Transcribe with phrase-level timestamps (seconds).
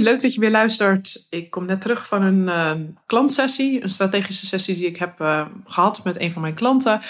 [0.00, 1.26] Leuk dat je weer luistert.
[1.30, 5.46] Ik kom net terug van een uh, klantsessie, een strategische sessie die ik heb uh,
[5.66, 7.00] gehad met een van mijn klanten.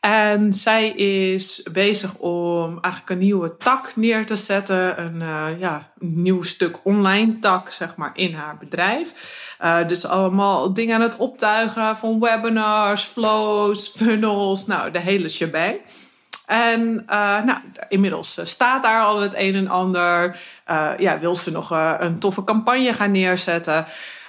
[0.00, 5.92] En zij is bezig om eigenlijk een nieuwe tak neer te zetten, een, uh, ja,
[5.98, 9.12] nieuw stuk online tak, zeg maar, in haar bedrijf.
[9.86, 15.80] dus allemaal dingen aan het optuigen van webinars, flows, funnels, nou, de hele shebang.
[16.46, 17.58] En uh, nou,
[17.88, 20.40] inmiddels staat daar al het een en ander.
[20.70, 23.86] Uh, ja, wil ze nog een toffe campagne gaan neerzetten.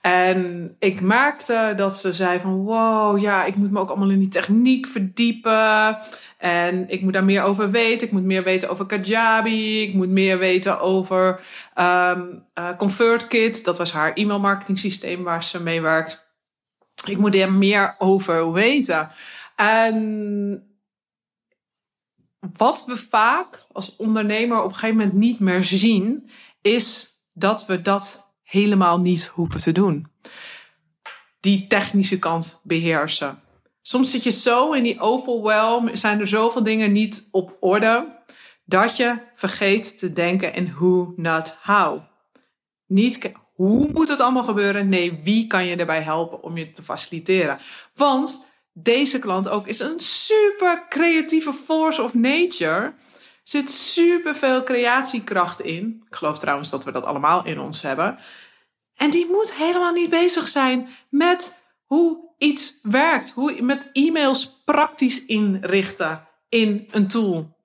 [0.00, 4.18] En ik merkte dat ze zei van wow, ja, ik moet me ook allemaal in
[4.18, 5.98] die techniek verdiepen.
[6.38, 8.06] En ik moet daar meer over weten.
[8.06, 9.82] Ik moet meer weten over Kajabi.
[9.82, 11.40] Ik moet meer weten over
[11.74, 12.44] um,
[12.76, 13.64] ConvertKit.
[13.64, 16.26] Dat was haar e-mail marketing systeem waar ze mee werkt.
[17.04, 19.08] Ik moet er meer over weten.
[19.56, 20.68] En
[22.56, 26.30] wat we vaak als ondernemer op een gegeven moment niet meer zien,
[26.62, 30.06] is dat we dat helemaal niet hoeven te doen.
[31.40, 33.40] Die technische kant beheersen.
[33.82, 38.22] Soms zit je zo in die overwhelm, zijn er zoveel dingen niet op orde,
[38.64, 42.00] dat je vergeet te denken in who, not how.
[42.86, 44.88] Niet hoe moet het allemaal gebeuren?
[44.88, 47.58] Nee, wie kan je erbij helpen om je te faciliteren?
[47.94, 48.46] Want
[48.82, 52.94] deze klant ook is een super creatieve force of nature.
[53.42, 56.04] Zit super veel creatiekracht in.
[56.10, 58.18] Ik geloof trouwens dat we dat allemaal in ons hebben.
[58.94, 63.30] En die moet helemaal niet bezig zijn met hoe iets werkt.
[63.30, 67.56] Hoe met e-mails praktisch inrichten in een tool.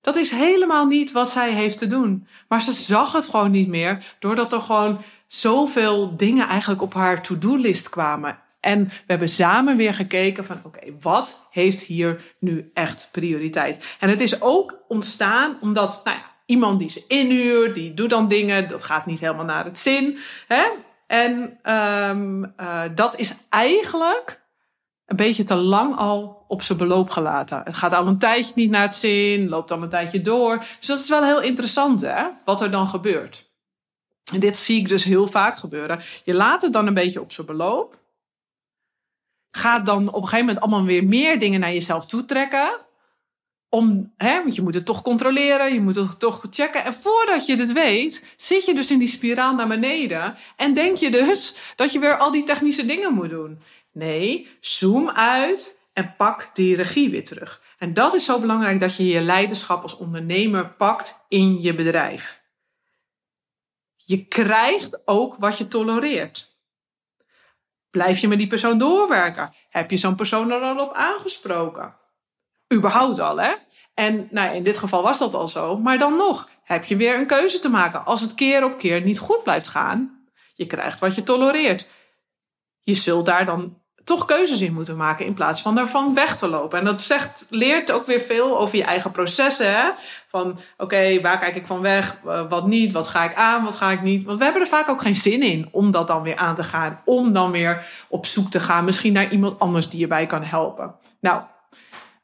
[0.00, 2.26] Dat is helemaal niet wat zij heeft te doen.
[2.48, 7.22] Maar ze zag het gewoon niet meer, doordat er gewoon zoveel dingen eigenlijk op haar
[7.22, 8.38] to-do-list kwamen.
[8.60, 13.96] En we hebben samen weer gekeken van oké, wat heeft hier nu echt prioriteit?
[13.98, 18.28] En het is ook ontstaan omdat nou ja, iemand die ze inhuurt, die doet dan
[18.28, 20.18] dingen, dat gaat niet helemaal naar het zin.
[20.46, 20.64] Hè?
[21.06, 21.58] En
[22.10, 24.42] um, uh, dat is eigenlijk
[25.06, 27.60] een beetje te lang al op zijn beloop gelaten.
[27.64, 30.64] Het gaat al een tijdje niet naar het zin, loopt al een tijdje door.
[30.78, 33.50] Dus dat is wel heel interessant, hè, wat er dan gebeurt.
[34.32, 36.00] En dit zie ik dus heel vaak gebeuren.
[36.24, 37.98] Je laat het dan een beetje op zijn beloop
[39.50, 42.86] gaat dan op een gegeven moment allemaal weer meer dingen naar jezelf toetrekken.
[43.68, 46.84] Om, hè, want je moet het toch controleren, je moet het toch checken.
[46.84, 50.36] En voordat je het weet, zit je dus in die spiraal naar beneden.
[50.56, 53.60] En denk je dus dat je weer al die technische dingen moet doen.
[53.92, 57.62] Nee, zoom uit en pak die regie weer terug.
[57.78, 62.42] En dat is zo belangrijk dat je je leiderschap als ondernemer pakt in je bedrijf.
[63.96, 66.57] Je krijgt ook wat je tolereert.
[67.90, 69.54] Blijf je met die persoon doorwerken?
[69.68, 71.96] Heb je zo'n persoon er al op aangesproken?
[72.74, 73.52] Überhaupt al, hè?
[73.94, 75.78] En nou, in dit geval was dat al zo.
[75.78, 78.04] Maar dan nog, heb je weer een keuze te maken.
[78.04, 81.88] Als het keer op keer niet goed blijft gaan, je krijgt wat je tolereert.
[82.80, 83.77] Je zult daar dan
[84.08, 86.78] toch keuzes in moeten maken in plaats van daarvan weg te lopen.
[86.78, 89.94] En dat zegt, leert ook weer veel over je eigen processen.
[90.28, 92.16] Van oké, waar kijk ik van weg?
[92.48, 92.92] Wat niet?
[92.92, 93.64] Wat ga ik aan?
[93.64, 94.24] Wat ga ik niet?
[94.24, 96.64] Want we hebben er vaak ook geen zin in om dat dan weer aan te
[96.64, 97.00] gaan.
[97.04, 98.84] Om dan weer op zoek te gaan.
[98.84, 100.94] Misschien naar iemand anders die je bij kan helpen.
[101.20, 101.42] Nou,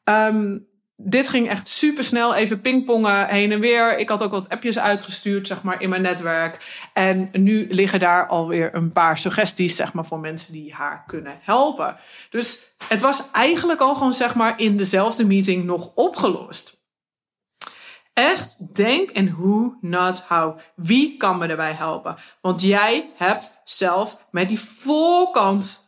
[0.03, 0.67] um,
[0.97, 3.97] dit ging echt super snel, even pingpongen heen en weer.
[3.97, 6.87] Ik had ook wat appjes uitgestuurd, zeg maar, in mijn netwerk.
[6.93, 11.37] En nu liggen daar alweer een paar suggesties, zeg maar, voor mensen die haar kunnen
[11.41, 11.97] helpen.
[12.29, 16.83] Dus het was eigenlijk al gewoon, zeg maar, in dezelfde meeting nog opgelost.
[18.13, 20.59] Echt denk en who, not how.
[20.75, 22.17] Wie kan me erbij helpen?
[22.41, 25.84] Want jij hebt zelf met die voorkant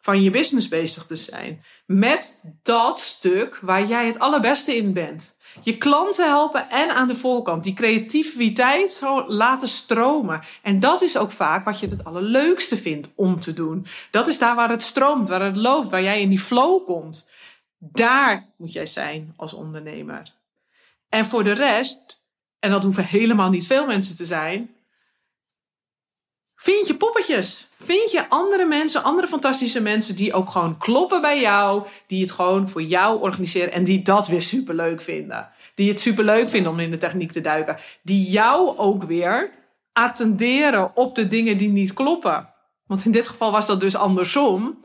[0.00, 1.64] van je business bezig te zijn.
[1.86, 5.38] Met dat stuk waar jij het allerbeste in bent.
[5.62, 10.40] Je klanten helpen en aan de voorkant die creativiteit zo laten stromen.
[10.62, 13.86] En dat is ook vaak wat je het allerleukste vindt om te doen.
[14.10, 17.28] Dat is daar waar het stroomt, waar het loopt, waar jij in die flow komt.
[17.78, 20.34] Daar moet jij zijn als ondernemer.
[21.08, 22.20] En voor de rest,
[22.58, 24.70] en dat hoeven helemaal niet veel mensen te zijn,
[26.62, 27.68] Vind je poppetjes?
[27.78, 32.30] Vind je andere mensen, andere fantastische mensen die ook gewoon kloppen bij jou, die het
[32.30, 35.48] gewoon voor jou organiseren en die dat weer superleuk vinden?
[35.74, 39.50] Die het superleuk vinden om in de techniek te duiken, die jou ook weer
[39.92, 42.48] attenderen op de dingen die niet kloppen.
[42.86, 44.84] Want in dit geval was dat dus andersom.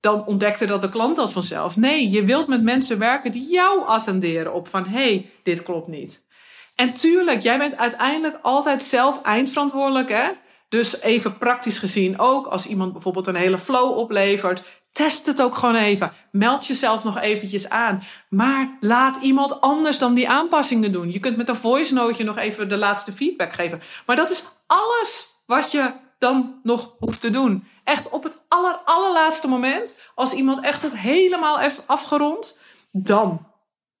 [0.00, 1.76] dan ontdekte dat de klant dat vanzelf.
[1.76, 5.88] Nee, je wilt met mensen werken die jou attenderen op van hé, hey, dit klopt
[5.88, 6.26] niet.
[6.74, 10.30] En tuurlijk, jij bent uiteindelijk altijd zelf eindverantwoordelijk, hè?
[10.68, 15.54] Dus even praktisch gezien ook, als iemand bijvoorbeeld een hele flow oplevert, test het ook
[15.54, 16.12] gewoon even.
[16.30, 18.02] Meld jezelf nog eventjes aan.
[18.28, 21.12] Maar laat iemand anders dan die aanpassingen doen.
[21.12, 23.82] Je kunt met een voice note nog even de laatste feedback geven.
[24.06, 27.64] Maar dat is alles wat je dan nog hoeft te doen.
[27.84, 32.58] Echt op het aller, allerlaatste moment, als iemand echt het helemaal heeft afgerond,
[32.92, 33.46] dan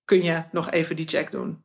[0.04, 1.64] kun je nog even die check doen.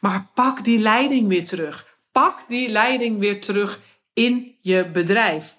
[0.00, 1.96] Maar pak die leiding weer terug.
[2.12, 3.80] Pak die leiding weer terug
[4.18, 5.56] in je bedrijf.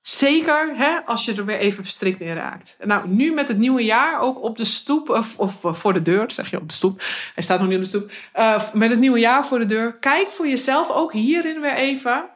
[0.00, 2.76] Zeker hè, als je er weer even verstrikt in raakt.
[2.84, 6.30] Nou, nu met het nieuwe jaar ook op de stoep, of, of voor de deur,
[6.30, 7.02] zeg je op de stoep.
[7.34, 8.10] Hij staat nog niet op de stoep.
[8.36, 9.98] Uh, met het nieuwe jaar voor de deur.
[9.98, 12.28] Kijk voor jezelf ook hierin weer even.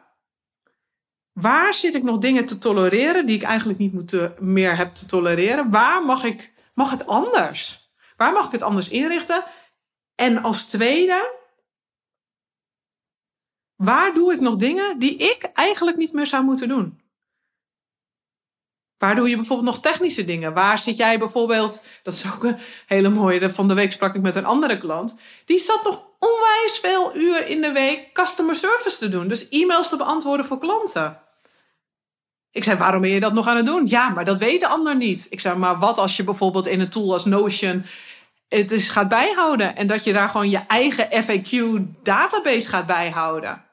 [1.32, 4.94] Waar zit ik nog dingen te tolereren die ik eigenlijk niet moet, eh, meer heb
[4.94, 5.70] te tolereren?
[5.70, 7.90] Waar mag, ik, mag het anders?
[8.17, 9.44] Waar mag ik het anders inrichten?
[10.14, 11.41] En als tweede,
[13.84, 17.00] waar doe ik nog dingen die ik eigenlijk niet meer zou moeten doen?
[18.99, 20.55] Waar doe je bijvoorbeeld nog technische dingen?
[20.55, 24.23] Waar zit jij bijvoorbeeld, dat is ook een hele mooie, van de week sprak ik
[24.23, 28.99] met een andere klant, die zat nog onwijs veel uur in de week customer service
[28.99, 29.29] te doen.
[29.29, 31.20] Dus e-mails te beantwoorden voor klanten.
[32.50, 33.87] Ik zei, waarom ben je dat nog aan het doen?
[33.87, 35.26] Ja, maar dat weet de ander niet.
[35.31, 37.84] Ik zei, maar wat als je bijvoorbeeld in een tool als Notion
[38.49, 43.71] het is gaat bijhouden en dat je daar gewoon je eigen FAQ database gaat bijhouden?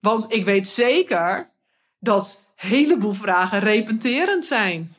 [0.00, 1.50] Want ik weet zeker
[1.98, 4.94] dat een heleboel vragen repeterend zijn.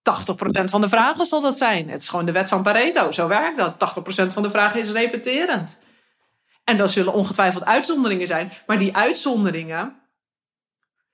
[0.00, 1.88] 80% van de vragen zal dat zijn.
[1.88, 3.10] Het is gewoon de wet van Pareto.
[3.10, 3.94] Zo werkt dat.
[4.28, 5.82] 80% van de vragen is repeterend.
[6.64, 8.52] En dat zullen ongetwijfeld uitzonderingen zijn.
[8.66, 10.00] Maar die uitzonderingen,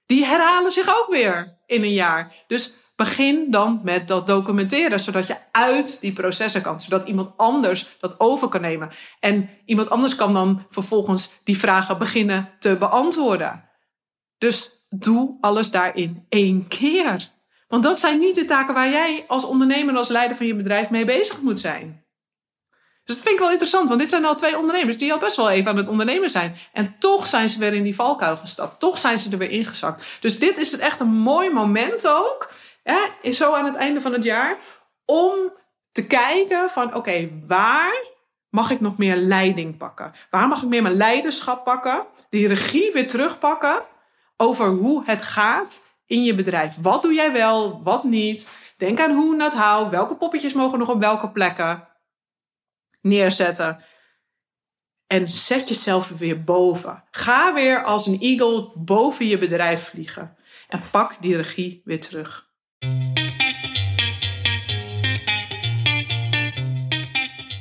[0.06, 2.34] die herhalen zich ook weer in een jaar.
[2.46, 7.96] Dus begin dan met dat documenteren, zodat je uit die processen kan, zodat iemand anders
[8.00, 8.90] dat over kan nemen.
[9.20, 13.64] En iemand anders kan dan vervolgens die vragen beginnen te beantwoorden.
[14.38, 17.28] Dus doe alles daarin één keer.
[17.68, 20.90] Want dat zijn niet de taken waar jij als ondernemer, als leider van je bedrijf
[20.90, 22.04] mee bezig moet zijn.
[23.04, 25.36] Dus dat vind ik wel interessant, want dit zijn al twee ondernemers die al best
[25.36, 26.56] wel even aan het ondernemen zijn.
[26.72, 28.80] En toch zijn ze weer in die valkuil gestapt.
[28.80, 30.04] Toch zijn ze er weer ingezakt.
[30.20, 32.52] Dus dit is echt een mooi moment ook,
[32.92, 34.58] hè, zo aan het einde van het jaar,
[35.04, 35.52] om
[35.92, 38.04] te kijken van oké, waar
[38.48, 40.12] mag ik nog meer leiding pakken?
[40.30, 42.06] Waar mag ik meer mijn leiderschap pakken?
[42.30, 43.82] Die regie weer terugpakken
[44.36, 46.76] over hoe het gaat in je bedrijf.
[46.80, 48.50] Wat doe jij wel, wat niet?
[48.76, 49.90] Denk aan hoe, not how.
[49.90, 51.88] Welke poppetjes mogen nog op welke plekken
[53.02, 53.84] neerzetten?
[55.06, 57.04] En zet jezelf weer boven.
[57.10, 60.36] Ga weer als een eagle boven je bedrijf vliegen.
[60.68, 62.45] En pak die regie weer terug.